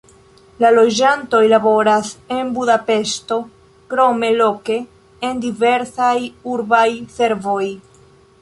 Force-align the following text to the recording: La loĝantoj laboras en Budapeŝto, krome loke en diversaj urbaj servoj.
La 0.63 0.69
loĝantoj 0.75 1.41
laboras 1.51 2.09
en 2.37 2.49
Budapeŝto, 2.55 3.37
krome 3.93 4.33
loke 4.41 4.79
en 5.29 5.45
diversaj 5.47 6.15
urbaj 6.57 6.87
servoj. 7.21 7.65